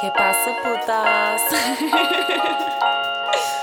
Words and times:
Que 0.00 0.10
passa, 0.12 0.52
putas? 0.62 1.42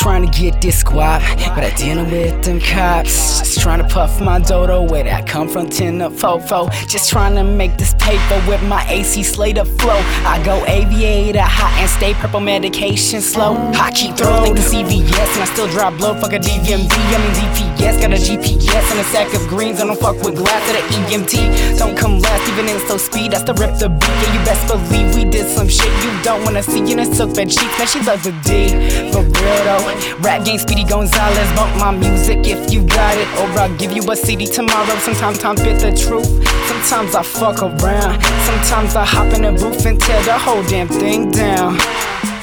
trying 0.00 0.24
to 0.24 0.38
get 0.38 0.62
this 0.62 0.78
squad, 0.78 1.20
but 1.54 1.62
I 1.62 1.70
dealing 1.76 2.10
with 2.10 2.42
them 2.42 2.58
cops. 2.58 3.40
Just 3.40 3.60
trying 3.60 3.82
to 3.82 3.88
puff 3.88 4.18
my 4.18 4.38
dodo, 4.38 4.82
where 4.82 5.06
I 5.06 5.20
come 5.22 5.46
from, 5.46 5.68
10 5.68 5.98
to 5.98 6.08
fofo. 6.08 6.70
Just 6.88 7.10
trying 7.10 7.34
to 7.34 7.44
make 7.44 7.76
this 7.76 7.92
paper 7.98 8.42
with 8.48 8.62
my 8.62 8.82
AC 8.88 9.22
Slater 9.22 9.66
flow. 9.66 10.00
I 10.24 10.40
go 10.42 10.64
aviator, 10.66 11.42
hot 11.42 11.78
and 11.78 11.90
stay 11.90 12.14
purple 12.14 12.40
medication 12.40 13.20
slow. 13.20 13.56
I 13.74 13.90
keep 13.90 14.16
throwing 14.16 14.54
the 14.54 14.62
CVS, 14.62 15.34
and 15.34 15.42
I 15.42 15.48
still 15.52 15.68
drop 15.68 15.98
blow. 15.98 16.14
Fuck 16.14 16.32
a 16.32 16.38
DMV, 16.38 16.88
I 16.90 17.18
mean 17.20 17.34
DPS. 17.36 18.00
Got 18.00 18.12
a 18.12 18.16
GPS 18.16 18.90
and 18.92 19.00
a 19.00 19.04
sack 19.04 19.34
of 19.34 19.46
greens. 19.48 19.80
I 19.80 19.86
don't 19.86 20.00
fuck 20.00 20.16
with 20.22 20.36
glass 20.36 20.62
at 20.70 20.80
the 20.80 20.96
EMT. 21.12 21.78
Don't 21.78 21.96
come 21.96 22.18
last, 22.20 22.48
even 22.48 22.66
in 22.68 22.80
slow 22.86 22.96
speed. 22.96 23.34
I 23.34 23.38
still 23.38 23.54
rip 23.54 23.76
the 23.78 23.90
beat. 23.90 24.08
Yeah, 24.08 24.32
you 24.32 24.40
best 24.46 24.66
believe 24.66 25.14
we 25.14 25.24
did 25.24 25.46
some 25.46 25.68
shit 25.68 25.92
you 26.02 26.22
don't 26.22 26.42
wanna 26.44 26.62
see. 26.62 26.80
In 26.90 27.00
a 27.00 27.04
silk 27.04 27.34
bed 27.34 27.52
sheets, 27.52 27.76
man, 27.76 27.86
she 27.86 28.00
loves 28.00 28.26
a 28.26 28.32
D. 28.40 28.89
For 29.12 29.22
real 29.22 29.60
though, 29.64 30.18
rap 30.20 30.44
game 30.44 30.58
Speedy 30.58 30.84
Gonzales. 30.84 31.52
Bump 31.56 31.76
my 31.78 31.90
music 31.90 32.46
if 32.46 32.72
you 32.72 32.82
got 32.84 33.16
it, 33.16 33.28
or 33.38 33.48
I'll 33.58 33.76
give 33.76 33.92
you 33.92 34.02
a 34.10 34.16
CD 34.16 34.46
tomorrow. 34.46 34.96
Sometimes 34.98 35.38
time 35.38 35.56
bit 35.56 35.80
the 35.80 35.92
truth. 35.92 36.28
Sometimes 36.68 37.14
I 37.14 37.22
fuck 37.22 37.62
around. 37.62 38.22
Sometimes 38.46 38.94
I 38.96 39.04
hop 39.04 39.32
in 39.34 39.42
the 39.42 39.52
booth 39.52 39.84
and 39.86 40.00
tear 40.00 40.22
the 40.22 40.38
whole 40.38 40.62
damn 40.64 40.88
thing 40.88 41.30
down. 41.30 41.78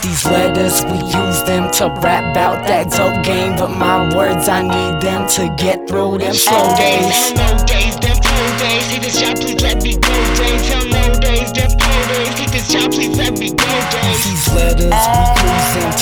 These 0.02 0.26
letters, 0.26 0.84
we 0.86 0.98
use 0.98 1.44
them 1.44 1.72
to 1.74 1.90
rap 2.02 2.32
about 2.32 2.66
that 2.68 2.92
dope 2.92 3.24
game. 3.24 3.56
But 3.56 3.70
my 3.78 4.16
words, 4.16 4.48
I 4.48 4.62
need 4.62 5.02
them 5.02 5.28
to 5.38 5.54
get 5.62 5.88
through 5.88 6.20
them 6.20 6.34
slow 6.34 6.76
days. 6.76 7.14
Hell 7.14 7.36
no 7.36 7.66
days, 7.66 7.96
them 8.00 8.18
cold 8.18 8.54
days. 8.60 8.86
Hit 8.90 9.02
this 9.04 9.20
job, 9.20 9.36
please 9.38 9.62
let 9.62 9.84
me 9.84 9.94
go 9.96 10.16
days. 10.36 10.64
Hell 10.70 10.86
no 10.88 11.04
days, 11.20 11.52
them 11.54 11.72
cold 11.76 12.06
days. 12.10 12.34
Hit 12.40 12.50
this 12.50 12.68
job, 12.72 12.92
please 12.92 13.18
let 13.18 13.38
me 13.38 13.50
go 13.52 13.74
days. 13.94 14.20
These 14.26 14.48
letters, 14.56 14.90
we 14.90 15.37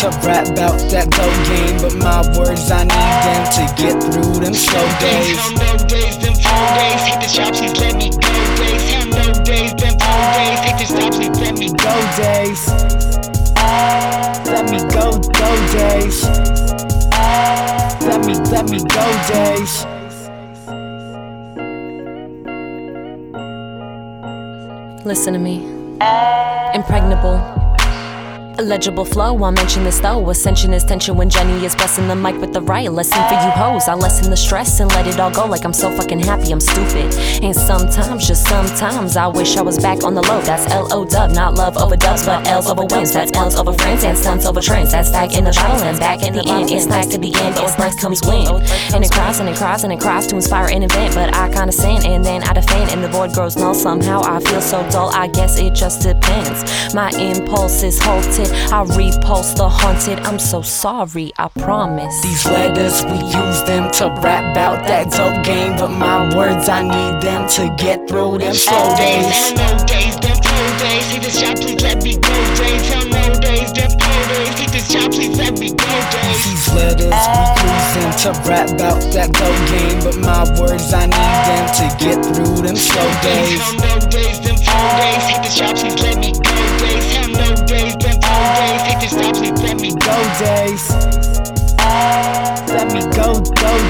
to 0.01 0.07
rap 0.27 0.47
about 0.47 0.79
that 0.91 1.07
dope 1.09 1.39
game. 1.47 1.77
But 1.79 1.95
my 1.95 2.21
words, 2.37 2.69
I 2.71 2.83
need 2.83 3.15
them 3.23 3.43
to 3.55 3.63
get 3.79 3.95
through 4.03 4.43
them 4.43 4.53
slow 4.53 4.85
days. 4.99 5.37
Hell 5.37 5.53
no 5.55 5.71
days, 5.87 6.17
them 6.19 6.35
cold 6.35 6.71
days. 6.75 7.01
Hit 7.07 7.17
this 7.21 7.33
job, 7.33 7.53
please 7.53 7.75
let 7.79 7.95
me 7.95 8.09
go 8.09 8.33
days. 8.59 8.83
Hell 8.91 9.07
no 9.07 9.25
days, 9.43 9.73
them 9.75 9.95
cold 9.95 10.27
days. 10.35 10.59
Hit 10.65 10.75
this 10.79 10.91
job, 10.91 11.11
please 11.15 11.37
let 11.39 11.55
me 11.57 11.69
go. 11.69 11.85
Go 11.85 12.01
days. 12.17 12.67
Let 14.51 14.69
me 14.71 14.79
go, 14.89 15.11
go 15.17 15.49
days. 15.71 16.23
Let 18.05 18.25
me, 18.25 18.33
let 18.51 18.69
me 18.69 18.79
go 18.79 19.05
days. 19.27 19.85
Listen 25.05 25.33
to 25.33 25.39
me. 25.39 25.63
Impregnable. 26.73 27.64
Illegible 28.57 29.03
flow, 29.03 29.43
I'll 29.43 29.51
mention 29.51 29.83
this 29.83 29.99
though. 29.99 30.29
Ascension 30.29 30.73
is 30.73 30.85
tension 30.85 31.17
when 31.17 31.29
Jenny 31.29 31.65
is 31.65 31.75
pressing 31.75 32.07
the 32.07 32.15
mic 32.15 32.39
with 32.39 32.53
the 32.53 32.61
right 32.61 32.89
lesson 32.89 33.21
for 33.27 33.33
you 33.33 33.51
hoes. 33.51 33.89
I 33.89 33.95
lessen 33.95 34.29
the 34.29 34.37
stress 34.37 34.79
and 34.79 34.89
let 34.91 35.07
it 35.07 35.19
all 35.19 35.29
go 35.31 35.45
like 35.45 35.65
I'm 35.65 35.73
so 35.73 35.91
fucking 35.91 36.19
happy 36.19 36.51
I'm 36.51 36.61
stupid. 36.61 37.13
And 37.43 37.53
sometimes, 37.55 38.27
just 38.27 38.47
sometimes, 38.47 39.17
I 39.17 39.27
wish 39.27 39.57
I 39.57 39.61
was 39.61 39.77
back 39.79 40.03
on 40.03 40.13
the 40.13 40.21
low. 40.21 40.41
That's 40.41 40.71
L 40.71 40.87
O 40.93 41.03
dub, 41.03 41.31
not 41.31 41.55
love 41.55 41.77
over 41.77 41.97
dubs, 41.97 42.25
but 42.25 42.47
L's 42.47 42.69
over 42.69 42.85
wins. 42.85 43.13
That's 43.13 43.31
L's 43.33 43.55
over 43.55 43.73
friends 43.73 44.05
and 44.05 44.17
stunts 44.17 44.45
over 44.45 44.61
trends. 44.61 44.91
That's 44.91 45.09
back 45.11 45.35
in 45.35 45.43
the 45.43 45.51
battle 45.51 45.85
and 45.85 45.99
back 45.99 46.23
in 46.23 46.33
the 46.33 46.47
end. 46.47 46.71
It's 46.71 46.85
nice 46.85 47.07
to 47.07 47.19
be 47.19 47.27
in, 47.27 47.53
but 47.53 47.75
birth 47.77 47.99
comes 47.99 48.21
when. 48.25 48.47
And 48.93 49.03
it 49.03 49.11
cries 49.11 49.41
and 49.41 49.49
it 49.49 49.57
cries 49.57 49.83
and 49.83 49.91
it 49.91 49.99
cries 49.99 50.27
to 50.27 50.35
inspire 50.35 50.69
and 50.71 50.83
invent. 50.83 51.13
But 51.13 51.35
I 51.35 51.49
sin 51.71 52.05
and 52.05 52.23
then 52.23 52.43
I 52.43 52.53
defend 52.53 52.91
and 52.91 53.03
the 53.03 53.09
void 53.09 53.33
grows 53.33 53.57
null. 53.57 53.73
Somehow 53.73 54.21
I 54.23 54.39
feel 54.39 54.61
so 54.61 54.87
dull, 54.89 55.09
I 55.13 55.27
guess 55.27 55.59
it 55.59 55.73
just 55.73 56.03
depends. 56.03 56.93
My 56.93 57.09
impulse 57.11 57.83
is 57.83 57.99
halted. 57.99 58.44
I 58.71 58.83
repulse 58.95 59.53
the 59.53 59.69
haunted. 59.69 60.19
I'm 60.19 60.39
so 60.39 60.61
sorry, 60.61 61.31
I 61.37 61.47
promise. 61.49 62.21
These 62.21 62.45
letters, 62.45 63.03
we 63.05 63.17
use 63.17 63.63
them 63.63 63.91
to 63.99 64.07
rap 64.21 64.51
about 64.51 64.85
that 64.87 65.11
dope 65.11 65.43
game. 65.45 65.75
But 65.77 65.89
my 65.91 66.35
words, 66.35 66.69
I 66.69 66.81
need 66.83 67.21
them 67.21 67.47
to 67.49 67.75
get 67.77 68.07
through 68.07 68.39
them 68.39 68.53
slow 68.53 68.95
days. 68.95 69.25
Hell 69.25 69.55
no 69.55 69.85
days, 69.85 70.15
them 70.19 70.37
cold 70.43 70.75
days. 70.79 71.05
Hit 71.11 71.21
this 71.23 71.41
job, 71.41 71.55
please 71.57 71.81
let 71.81 72.03
me 72.03 72.13
go 72.15 72.35
days. 72.55 72.83
Hell 72.89 73.07
no 73.09 73.39
days, 73.39 73.71
them 73.73 73.91
cold 73.99 74.27
days. 74.29 74.59
Hit 74.59 74.71
this 74.71 74.87
job, 74.91 75.11
please 75.11 75.37
let 75.37 75.59
me 75.59 75.69
go 75.69 75.93
days. 76.11 76.43
These 76.45 76.67
letters, 76.73 77.11
we 77.11 77.69
use 77.69 77.89
them 77.95 78.11
to 78.23 78.29
rap 78.49 78.69
about 78.69 79.01
that 79.13 79.29
dope 79.33 79.63
game. 79.69 79.99
But 80.03 80.17
my 80.19 80.43
words, 80.59 80.93
I 80.93 81.05
need 81.05 81.39
them 81.47 81.65
to 81.79 81.85
get 81.99 82.17
through 82.25 82.65
them 82.65 82.75
slow 82.75 83.09
days. 83.21 83.59
Hell 83.59 83.75
no 83.79 83.93
days, 84.09 84.34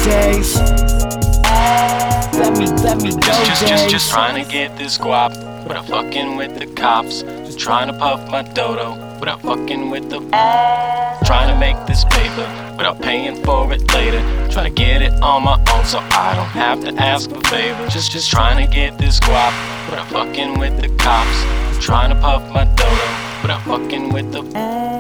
days. 0.04 0.56
Let 2.38 2.58
me, 2.58 2.68
let 2.84 3.02
me 3.02 3.12
go 3.12 3.20
Just, 3.22 3.46
just, 3.46 3.68
just, 3.68 3.90
just 3.90 4.12
trying 4.12 4.44
to 4.44 4.52
get 4.52 4.78
this 4.78 4.98
guap 4.98 5.32
without 5.64 5.88
fucking 5.88 6.36
with 6.36 6.60
the 6.60 6.68
cops. 6.76 7.22
Just 7.22 7.60
trying 7.60 7.88
to 7.88 7.94
puff 7.94 8.30
my 8.30 8.42
dodo 8.42 8.96
without 9.20 9.42
fucking 9.42 9.90
with 9.90 10.10
the. 10.10 10.20
Trying 11.26 11.50
to 11.50 11.58
make 11.58 11.78
this 11.88 12.04
paper 12.06 12.46
without 12.78 13.02
paying 13.02 13.42
for 13.44 13.72
it 13.74 13.92
later. 13.94 14.22
Trying 14.52 14.74
to 14.74 14.82
get 14.82 15.02
it 15.02 15.14
on 15.22 15.44
my 15.44 15.58
own 15.74 15.86
so 15.86 16.00
I 16.00 16.36
don't 16.36 16.46
have 16.48 16.82
to 16.82 16.94
ask 17.02 17.30
for 17.30 17.42
favors. 17.50 17.94
Just, 17.94 18.12
just 18.12 18.30
trying 18.30 18.66
to 18.66 18.72
get 18.72 18.98
this 18.98 19.20
guap 19.20 19.54
without 19.90 20.08
fucking 20.10 20.60
with 20.60 20.80
the 20.82 20.90
cops. 20.98 21.84
Trying 21.84 22.10
to 22.10 22.16
puff 22.20 22.42
my 22.52 22.66
dodo 22.66 23.42
without 23.42 23.62
fucking 23.62 24.12
with 24.14 24.32
the. 24.32 24.95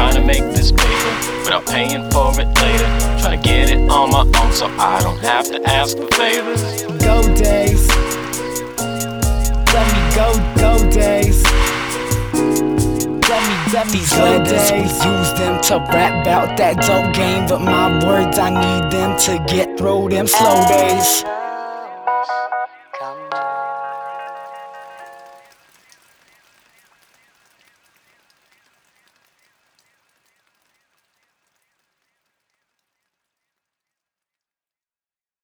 Trying 0.00 0.14
to 0.14 0.24
make 0.24 0.54
this 0.56 0.72
paper 0.72 1.40
without 1.44 1.66
paying 1.66 2.10
for 2.10 2.32
it 2.40 2.48
later. 2.62 3.20
Trying 3.20 3.38
to 3.38 3.46
get 3.46 3.68
it 3.68 3.80
on 3.90 4.10
my 4.10 4.20
own 4.20 4.50
so 4.50 4.66
I 4.78 4.98
don't 5.02 5.18
have 5.18 5.44
to 5.48 5.62
ask 5.68 5.94
for 5.94 6.06
favors. 6.16 6.62
Go 7.04 7.20
days. 7.36 7.86
Let 9.74 9.86
me 9.92 10.00
go, 10.16 10.32
go 10.56 10.90
days. 10.90 11.44
Let 13.28 13.42
me, 13.44 13.72
let 13.74 13.86
me 13.88 13.92
These 13.92 14.14
go 14.14 14.24
letters, 14.24 14.72
we 14.72 14.78
use 14.84 15.32
them 15.34 15.60
to 15.64 15.76
rap 15.92 16.22
about 16.22 16.56
that 16.56 16.80
dope 16.80 17.14
game. 17.14 17.46
But 17.46 17.60
my 17.60 18.02
words, 18.02 18.38
I 18.38 18.48
need 18.48 18.90
them 18.90 19.18
to 19.18 19.44
get 19.52 19.76
through 19.76 20.08
them 20.08 20.26
slow 20.26 20.66
days. 20.66 21.39